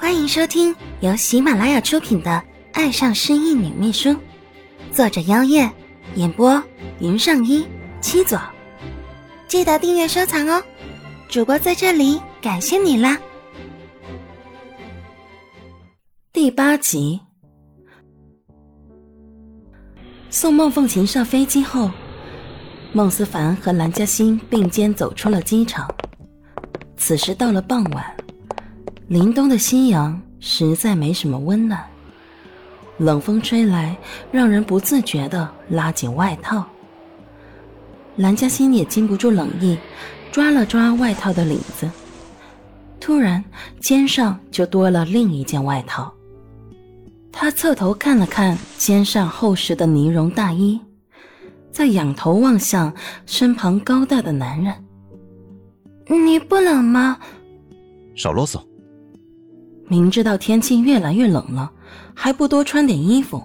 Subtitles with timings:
[0.00, 2.30] 欢迎收听由喜马拉雅出品的
[2.72, 4.08] 《爱上失忆女秘书》，
[4.90, 5.70] 作者：妖夜，
[6.14, 6.60] 演播：
[7.00, 7.66] 云上一
[8.00, 8.40] 七左。
[9.46, 10.62] 记得订阅收藏哦！
[11.28, 13.18] 主播在这里感谢你啦。
[16.32, 17.20] 第八集，
[20.30, 21.90] 送孟凤琴上飞机后，
[22.94, 25.94] 孟思凡和蓝嘉欣并肩走出了机场。
[26.96, 28.16] 此时到了傍晚。
[29.10, 31.84] 凛冬的夕阳实在没什么温暖，
[32.96, 33.98] 冷风吹来，
[34.30, 36.64] 让人不自觉的拉紧外套。
[38.14, 39.76] 蓝嘉欣也禁不住冷意，
[40.30, 41.90] 抓了抓外套的领子，
[43.00, 43.44] 突然
[43.80, 46.14] 肩上就多了另一件外套。
[47.32, 50.80] 他侧头看了看肩上厚实的呢绒大衣，
[51.72, 52.94] 再仰头望向
[53.26, 54.72] 身旁高大的男人
[56.06, 57.18] ：“你不冷吗？”
[58.14, 58.69] 少啰嗦。
[59.90, 61.68] 明知道天气越来越冷了，
[62.14, 63.42] 还不多穿点衣服，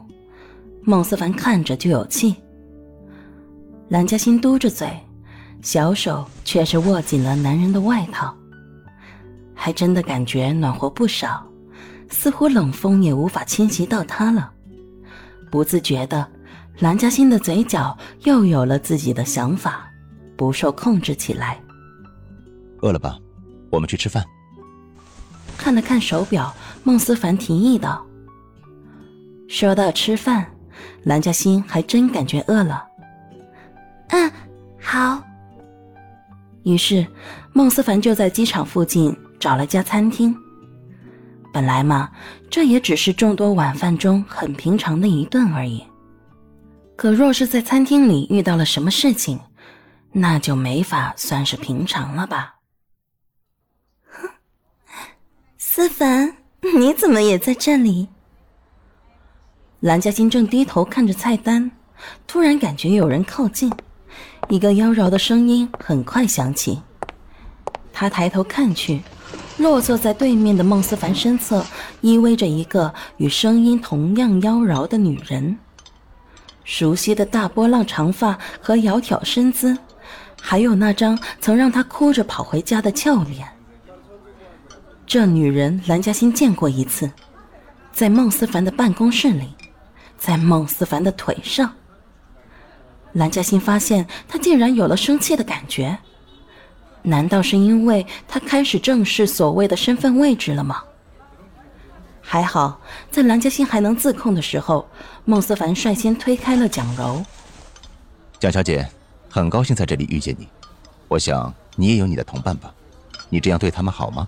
[0.84, 2.36] 孟思凡看着就有气。
[3.90, 4.88] 蓝嘉欣嘟着嘴，
[5.64, 8.32] 小手却是握紧了男人的外套，
[9.56, 11.44] 还真的感觉暖和不少，
[12.10, 14.52] 似乎冷风也无法侵袭到他了。
[15.50, 16.28] 不自觉的，
[16.78, 19.90] 蓝嘉欣的嘴角又有了自己的想法，
[20.38, 21.60] 不受控制起来。
[22.84, 23.18] 饿了吧？
[23.72, 24.24] 我们去吃饭。
[25.58, 26.54] 看了看手表，
[26.84, 28.06] 孟思凡提议道
[29.50, 30.46] ：“说到吃饭，
[31.04, 32.86] 蓝嘉欣还真感觉饿了。
[34.10, 34.32] ”“嗯，
[34.82, 35.24] 好。”
[36.64, 37.06] 于是，
[37.54, 40.36] 孟思凡就在机场附近找了家餐厅。
[41.54, 42.10] 本来嘛，
[42.50, 45.84] 这也只是众多晚饭中很平常的一顿而已。
[46.96, 49.40] 可若是在餐厅里遇到了什么事情，
[50.12, 52.55] 那就没法算是平常了吧。
[55.76, 56.38] 思凡，
[56.80, 58.08] 你怎么也在这里？
[59.82, 61.70] 蓝嘉欣正低头看着菜单，
[62.26, 63.70] 突然感觉有人靠近，
[64.48, 66.82] 一个妖娆的声音很快响起。
[67.92, 69.02] 他抬头看去，
[69.58, 71.66] 落坐在对面的孟思凡身侧
[72.00, 75.58] 依偎着一个与声音同样妖娆的女人，
[76.64, 79.78] 熟悉的大波浪长发和窈窕身姿，
[80.40, 83.46] 还有那张曾让他哭着跑回家的俏脸。
[85.08, 87.10] 这女人，蓝嘉欣见过一次，
[87.92, 89.54] 在孟思凡的办公室里，
[90.18, 91.72] 在孟思凡的腿上。
[93.14, 95.98] 蓝嘉欣发现他竟然有了生气的感觉，
[97.04, 100.84] 难道是因为他开始正视所谓的身份位置了吗？
[102.20, 104.90] 还好，在蓝嘉欣还能自控的时候，
[105.24, 107.24] 孟思凡率先推开了蒋柔。
[108.40, 108.86] 蒋小姐，
[109.30, 110.48] 很高兴在这里遇见你，
[111.08, 112.74] 我想你也有你的同伴吧？
[113.30, 114.28] 你这样对他们好吗？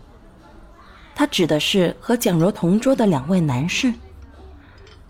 [1.17, 3.91] 他指的是和蒋柔同桌的两位男士。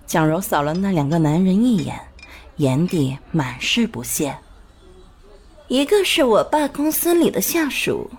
[0.05, 1.99] 蒋柔扫了那两个男人一眼，
[2.55, 4.33] 眼底满是不屑。
[5.67, 8.09] 一个是我爸公司里的下属，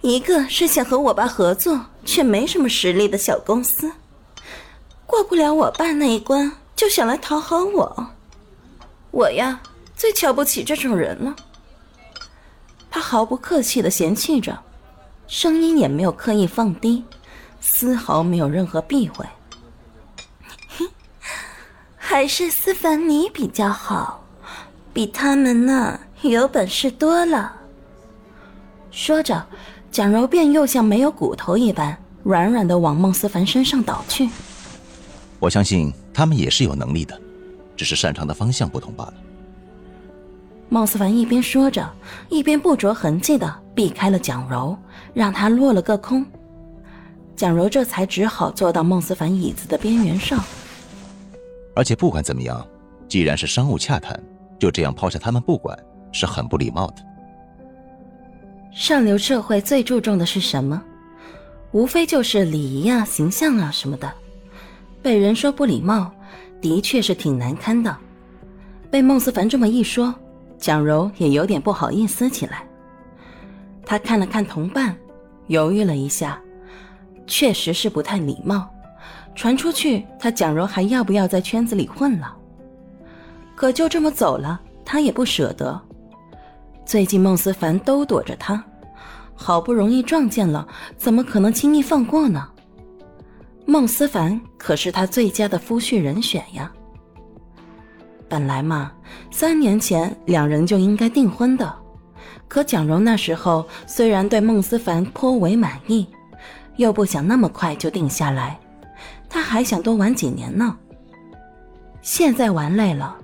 [0.00, 3.92] 一个是想和我爸合作却没什么实力的小公司，
[5.04, 8.06] 过不了我爸那一关就想来讨好我。
[9.10, 9.60] 我呀，
[9.94, 11.36] 最瞧不起这种人了。
[12.90, 14.58] 他毫不客气的嫌弃着。
[15.32, 17.02] 声音也没有刻意放低，
[17.58, 19.24] 丝毫没有任何避讳。
[21.96, 24.22] 还是思凡你比较好，
[24.92, 27.50] 比他们那有本事多了。
[28.90, 29.42] 说着，
[29.90, 34.28] 蒋柔便又像没有骨头一般，软软的往孟思凡身上倒去。
[35.38, 37.18] 我相信他们也是有能力的，
[37.74, 39.14] 只是擅长的方向不同罢了。
[40.68, 41.90] 孟思凡一边说着，
[42.28, 44.76] 一边不着痕迹的避开了蒋柔，
[45.14, 46.24] 让他落了个空。
[47.34, 50.38] 蒋柔这才只好坐到孟思凡椅子的边缘上。
[51.74, 52.66] 而且不管怎么样，
[53.08, 54.18] 既然是商务洽谈，
[54.58, 55.78] 就这样抛下他们不管，
[56.12, 56.96] 是很不礼貌的。
[58.72, 60.82] 上流社会最注重的是什么？
[61.72, 64.12] 无非就是礼仪啊、形象啊什么的。
[65.02, 66.12] 被人说不礼貌，
[66.60, 67.96] 的确是挺难堪的。
[68.90, 70.14] 被孟思凡这么一说。
[70.58, 72.64] 蒋柔也有点不好意思起来，
[73.84, 74.96] 他看了看同伴，
[75.48, 76.40] 犹豫了一下，
[77.26, 78.68] 确实是不太礼貌。
[79.34, 82.36] 传出去，他蒋柔还要不要在圈子里混了？
[83.54, 85.80] 可就这么走了，他也不舍得。
[86.84, 88.62] 最近孟思凡都躲着他，
[89.34, 92.48] 好不容易撞见了，怎么可能轻易放过呢？
[93.64, 96.70] 孟思凡可是他最佳的夫婿人选呀。
[98.28, 98.92] 本来嘛，
[99.30, 101.81] 三年前两人就应该订婚的。
[102.52, 106.06] 可蒋柔那时候虽然对孟思凡颇为满意，
[106.76, 108.60] 又不想那么快就定下来，
[109.26, 110.76] 他还想多玩几年呢。
[112.02, 113.16] 现在玩累了，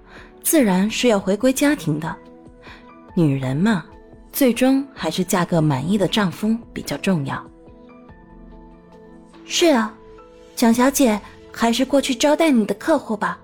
[0.43, 2.17] 自然是要回归家庭的。
[3.13, 3.85] 女人嘛，
[4.33, 7.47] 最终还是嫁个满意的丈夫比较重要。
[9.45, 9.95] 是啊，
[10.57, 11.21] 蒋小姐，
[11.53, 13.39] 还是过去招待你的客户吧，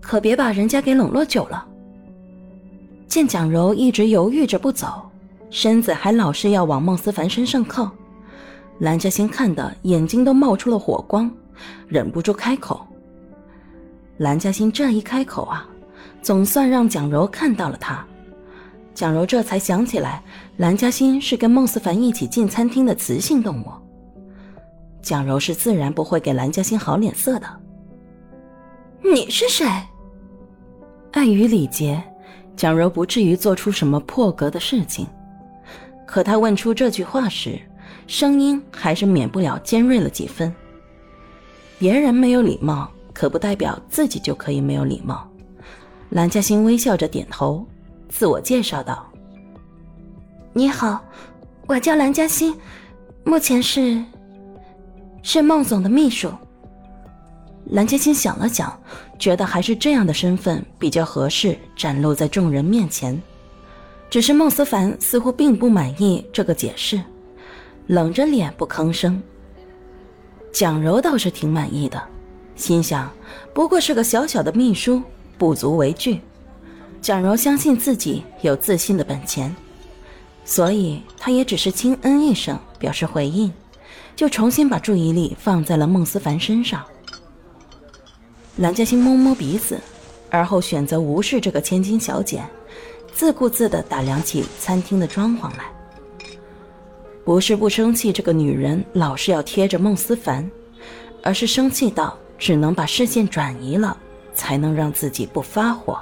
[0.00, 1.68] 可别把人家给冷落久了。
[3.10, 5.10] 见蒋柔一直犹豫着不走，
[5.50, 7.90] 身子还老是要往孟思凡身上靠，
[8.78, 11.28] 蓝嘉欣看的眼睛都冒出了火光，
[11.88, 12.86] 忍不住开口。
[14.18, 15.68] 蓝嘉欣这一开口啊，
[16.22, 18.06] 总算让蒋柔看到了他。
[18.94, 20.22] 蒋柔这才想起来，
[20.58, 23.72] 蓝嘉欣是跟孟思凡一起进餐厅的雌性动物。
[25.02, 27.48] 蒋柔是自然不会给蓝嘉欣好脸色的。
[29.02, 29.66] 你是谁？
[31.10, 32.00] 碍于礼节。
[32.60, 35.06] 蒋柔不至于做出什么破格的事情，
[36.06, 37.58] 可他问出这句话时，
[38.06, 40.54] 声音还是免不了尖锐了几分。
[41.78, 45.26] 别人没有礼貌，可不代表自己就可以没有礼貌。
[46.10, 47.66] 蓝嘉欣微笑着点头，
[48.10, 49.10] 自我介绍道
[50.52, 51.02] ：“你好，
[51.66, 52.54] 我叫蓝嘉欣，
[53.24, 54.04] 目前是
[55.22, 56.30] 是孟总的秘书。”
[57.72, 58.78] 蓝嘉欣想了想。
[59.20, 63.20] 觉得还是这样的身份比较合适，展露在众人面前。
[64.08, 67.00] 只是孟思凡似乎并不满意这个解释，
[67.86, 69.22] 冷着脸不吭声。
[70.50, 72.02] 蒋柔倒是挺满意的，
[72.56, 73.08] 心想
[73.54, 75.00] 不过是个小小的秘书，
[75.38, 76.20] 不足为惧。
[77.00, 79.54] 蒋柔相信自己有自信的本钱，
[80.44, 83.52] 所以她也只是轻嗯一声表示回应，
[84.16, 86.82] 就重新把注意力放在了孟思凡身上。
[88.60, 89.80] 蓝嘉欣摸摸鼻子，
[90.28, 92.44] 而后选择无视这个千金小姐，
[93.10, 95.72] 自顾自地打量起餐厅的装潢来。
[97.24, 100.48] 不是不生气，这个女人老是要贴着孟思凡，
[101.22, 103.96] 而是生气到只能把视线转移了，
[104.34, 105.98] 才能让自己不发火。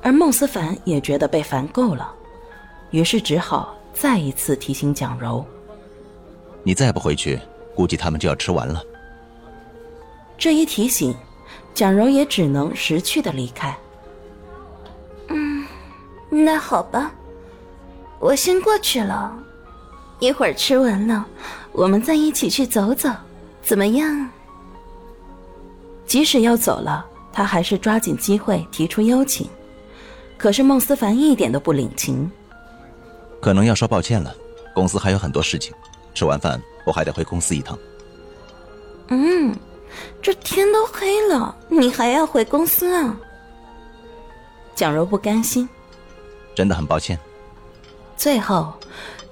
[0.00, 2.14] 而孟思凡也觉得被烦够了，
[2.92, 5.44] 于是只好再一次提醒蒋柔
[6.62, 7.40] ：“你再不回去，
[7.74, 8.80] 估计他们就要吃完了。”
[10.44, 11.14] 这一提醒，
[11.72, 13.74] 蒋柔也只能识趣的离开。
[15.28, 15.64] 嗯，
[16.28, 17.10] 那好吧，
[18.20, 19.34] 我先过去了。
[20.18, 21.24] 一会儿吃完了，
[21.72, 23.08] 我们再一起去走走，
[23.62, 24.28] 怎么样？
[26.04, 29.48] 即使要走了，他还是抓紧机会提出邀请。
[30.36, 32.30] 可是孟思凡一点都不领情。
[33.40, 34.36] 可能要说抱歉了，
[34.74, 35.72] 公司还有很多事情，
[36.12, 37.78] 吃完饭我还得回公司一趟。
[39.08, 39.56] 嗯。
[40.22, 43.16] 这天都黑了，你还要回公司啊？
[44.74, 45.68] 蒋柔不甘心，
[46.54, 47.18] 真的很抱歉。
[48.16, 48.72] 最后，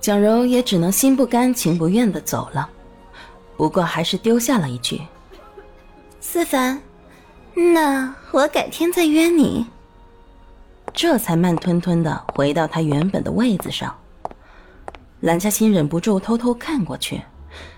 [0.01, 2.69] 蒋柔也只能心不甘情不愿的走了，
[3.57, 5.01] 不过还是丢下了一句
[6.21, 6.81] ：“思凡，
[7.55, 9.67] 那我改天再约你。”
[10.95, 13.97] 这才慢吞吞的回到他原本的位子上。
[15.21, 17.23] 蓝嘉欣忍不住偷偷看过去，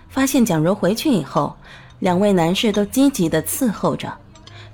[0.09, 1.55] 发现蒋柔回去以后。
[1.99, 4.13] 两位男士都积极的伺候着，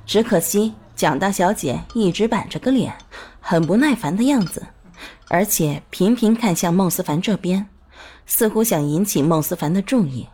[0.05, 2.93] 只可惜蒋大小姐一直板着个脸，
[3.39, 4.61] 很不耐烦的样子，
[5.27, 7.67] 而且频频看向孟思凡这边，
[8.25, 10.27] 似乎想引起孟思凡的注意。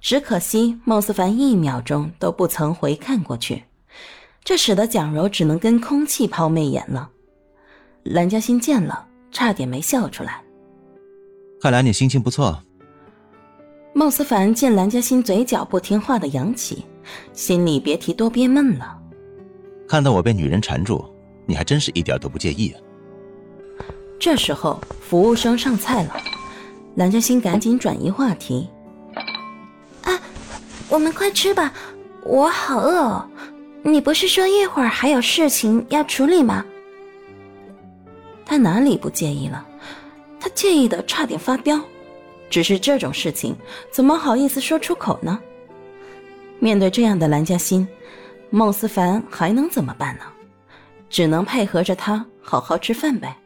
[0.00, 3.64] 只可惜孟思凡一秒钟都不曾回看过去，
[4.44, 7.10] 这使得蒋柔只能跟空气抛媚眼了。
[8.04, 10.40] 蓝嘉欣见了，差点没笑出来。
[11.60, 12.62] 看来你心情不错。
[13.96, 16.84] 孟思凡见蓝嘉欣嘴角不听话的扬起，
[17.32, 18.94] 心里别提多憋闷了。
[19.88, 21.02] 看到我被女人缠住，
[21.46, 22.76] 你还真是一点都不介意啊。
[24.20, 26.14] 这时候服务生上菜了，
[26.96, 28.68] 蓝嘉欣赶紧转移话题
[30.04, 30.20] ：“啊，
[30.90, 31.72] 我们快吃吧，
[32.22, 33.26] 我好饿哦。
[33.82, 36.62] 你不是说一会儿还有事情要处理吗？”
[38.44, 39.66] 他哪里不介意了？
[40.38, 41.80] 他介意的差点发飙。
[42.48, 43.56] 只是这种事情，
[43.90, 45.38] 怎么好意思说出口呢？
[46.58, 47.86] 面对这样的蓝嘉欣，
[48.50, 50.24] 孟思凡还能怎么办呢？
[51.08, 53.36] 只能配合着他好好吃饭呗。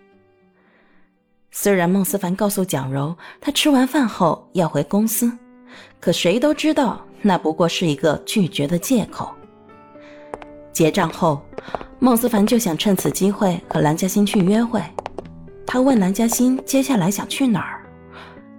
[1.50, 5.30] 虽然孟思凡告诉蒋柔，他吃完饭后要回公司，
[5.98, 9.34] 可谁都知道那不过是一个拒绝的借口。
[10.72, 11.42] 结账后，
[11.98, 14.80] 孟思凡就想趁此机会和蓝嘉欣去约会。
[15.66, 17.79] 他问蓝嘉欣接下来想去哪儿。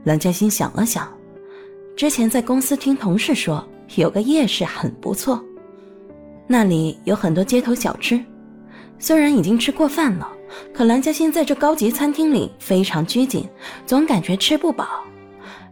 [0.04, 1.08] 蓝嘉欣想了想，
[1.96, 3.64] 之前在公司听同事说
[3.96, 5.44] 有个夜市很不错，
[6.48, 8.20] 那里有很多街头小吃。
[8.98, 10.28] 虽然已经吃过饭了，
[10.74, 13.48] 可蓝嘉欣在这高级餐厅里非常拘谨，
[13.86, 14.88] 总感觉吃不饱。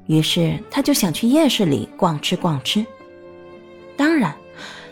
[0.05, 2.85] 于是他就想去夜市里逛吃逛吃。
[3.97, 4.33] 当然，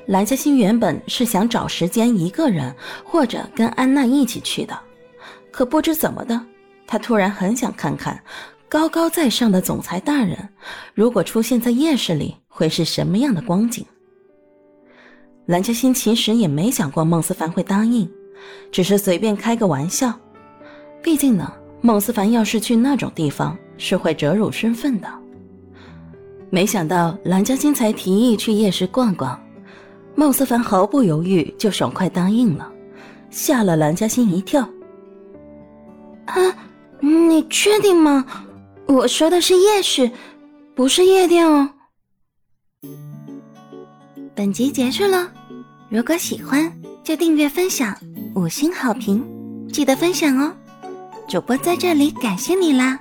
[0.08, 4.76] 蓝嘉欣原本是想找时间一个人或者跟安娜一起去的，
[5.52, 6.40] 可不知怎么的，
[6.88, 8.20] 他突然很想看看
[8.70, 10.38] 高高在上的总裁大人
[10.94, 13.86] 如果出现在夜市里会是什么样的光景。
[15.46, 18.10] 蓝嘉欣其实也没想过孟思凡会答应，
[18.72, 20.14] 只是随便开个玩笑。
[21.02, 23.58] 毕竟呢，孟思凡要是去那种地方。
[23.78, 25.08] 是会折辱身份的。
[26.50, 29.40] 没想到蓝嘉欣才提议去夜市逛逛，
[30.16, 32.72] 孟思凡毫不犹豫就爽快答应了，
[33.30, 34.68] 吓了蓝嘉欣一跳。
[36.26, 36.36] 啊，
[37.00, 38.26] 你确定吗？
[38.88, 40.10] 我说的是夜市，
[40.74, 41.70] 不是夜店哦。
[44.34, 45.30] 本集结束了，
[45.90, 46.72] 如果喜欢
[47.04, 47.96] 就订阅分享，
[48.34, 49.24] 五星好评，
[49.74, 50.56] 记得分享哦。
[51.28, 52.98] 主播在这里感谢你啦。